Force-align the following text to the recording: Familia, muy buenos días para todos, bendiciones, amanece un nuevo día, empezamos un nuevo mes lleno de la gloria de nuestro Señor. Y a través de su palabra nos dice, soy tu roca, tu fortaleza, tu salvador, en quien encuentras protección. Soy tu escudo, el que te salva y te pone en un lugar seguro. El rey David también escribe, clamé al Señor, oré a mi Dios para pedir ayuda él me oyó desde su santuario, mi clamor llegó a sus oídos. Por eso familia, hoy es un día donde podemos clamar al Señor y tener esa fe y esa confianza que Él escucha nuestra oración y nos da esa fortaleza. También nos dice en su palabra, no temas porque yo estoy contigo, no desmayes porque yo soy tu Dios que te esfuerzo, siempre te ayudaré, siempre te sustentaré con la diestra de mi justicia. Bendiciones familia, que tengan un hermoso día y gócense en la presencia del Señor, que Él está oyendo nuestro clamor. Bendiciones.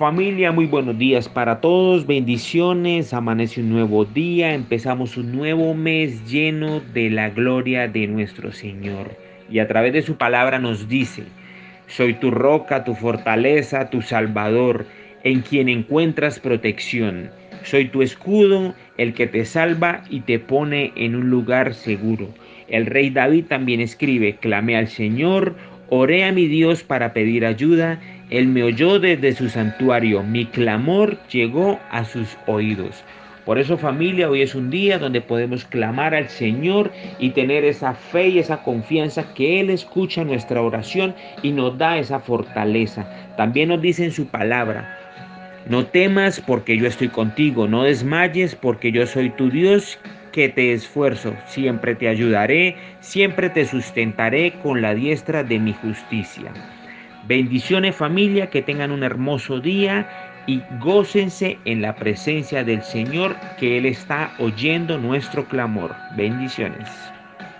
Familia, 0.00 0.50
muy 0.50 0.64
buenos 0.64 0.96
días 0.96 1.28
para 1.28 1.60
todos, 1.60 2.06
bendiciones, 2.06 3.12
amanece 3.12 3.60
un 3.60 3.68
nuevo 3.68 4.06
día, 4.06 4.54
empezamos 4.54 5.18
un 5.18 5.30
nuevo 5.30 5.74
mes 5.74 6.24
lleno 6.26 6.80
de 6.94 7.10
la 7.10 7.28
gloria 7.28 7.86
de 7.86 8.06
nuestro 8.06 8.50
Señor. 8.50 9.14
Y 9.50 9.58
a 9.58 9.68
través 9.68 9.92
de 9.92 10.00
su 10.00 10.16
palabra 10.16 10.58
nos 10.58 10.88
dice, 10.88 11.24
soy 11.86 12.14
tu 12.14 12.30
roca, 12.30 12.82
tu 12.82 12.94
fortaleza, 12.94 13.90
tu 13.90 14.00
salvador, 14.00 14.86
en 15.22 15.42
quien 15.42 15.68
encuentras 15.68 16.40
protección. 16.40 17.28
Soy 17.62 17.88
tu 17.88 18.00
escudo, 18.00 18.74
el 18.96 19.12
que 19.12 19.26
te 19.26 19.44
salva 19.44 20.04
y 20.08 20.20
te 20.20 20.38
pone 20.38 20.94
en 20.96 21.14
un 21.14 21.28
lugar 21.28 21.74
seguro. 21.74 22.32
El 22.68 22.86
rey 22.86 23.10
David 23.10 23.44
también 23.50 23.82
escribe, 23.82 24.36
clamé 24.36 24.78
al 24.78 24.88
Señor, 24.88 25.56
oré 25.90 26.24
a 26.24 26.32
mi 26.32 26.46
Dios 26.46 26.84
para 26.84 27.12
pedir 27.12 27.44
ayuda 27.44 28.00
él 28.30 28.46
me 28.46 28.62
oyó 28.62 29.00
desde 29.00 29.32
su 29.32 29.48
santuario, 29.48 30.22
mi 30.22 30.46
clamor 30.46 31.18
llegó 31.28 31.80
a 31.90 32.04
sus 32.04 32.38
oídos. 32.46 33.02
Por 33.44 33.58
eso 33.58 33.76
familia, 33.76 34.30
hoy 34.30 34.42
es 34.42 34.54
un 34.54 34.70
día 34.70 34.98
donde 34.98 35.20
podemos 35.20 35.64
clamar 35.64 36.14
al 36.14 36.28
Señor 36.28 36.92
y 37.18 37.30
tener 37.30 37.64
esa 37.64 37.94
fe 37.94 38.28
y 38.28 38.38
esa 38.38 38.62
confianza 38.62 39.34
que 39.34 39.58
Él 39.60 39.70
escucha 39.70 40.22
nuestra 40.22 40.62
oración 40.62 41.14
y 41.42 41.50
nos 41.50 41.76
da 41.76 41.98
esa 41.98 42.20
fortaleza. 42.20 43.10
También 43.36 43.70
nos 43.70 43.82
dice 43.82 44.04
en 44.04 44.12
su 44.12 44.26
palabra, 44.26 44.96
no 45.66 45.86
temas 45.86 46.40
porque 46.40 46.76
yo 46.76 46.86
estoy 46.86 47.08
contigo, 47.08 47.66
no 47.66 47.82
desmayes 47.82 48.54
porque 48.54 48.92
yo 48.92 49.06
soy 49.06 49.30
tu 49.30 49.50
Dios 49.50 49.98
que 50.30 50.48
te 50.48 50.72
esfuerzo, 50.72 51.34
siempre 51.46 51.96
te 51.96 52.06
ayudaré, 52.06 52.76
siempre 53.00 53.50
te 53.50 53.64
sustentaré 53.64 54.52
con 54.62 54.80
la 54.80 54.94
diestra 54.94 55.42
de 55.42 55.58
mi 55.58 55.72
justicia. 55.72 56.52
Bendiciones 57.22 57.96
familia, 57.96 58.48
que 58.48 58.62
tengan 58.62 58.90
un 58.90 59.02
hermoso 59.02 59.60
día 59.60 60.08
y 60.46 60.62
gócense 60.78 61.58
en 61.64 61.82
la 61.82 61.94
presencia 61.94 62.64
del 62.64 62.82
Señor, 62.82 63.36
que 63.58 63.78
Él 63.78 63.86
está 63.86 64.32
oyendo 64.38 64.98
nuestro 64.98 65.46
clamor. 65.46 65.94
Bendiciones. 66.16 66.88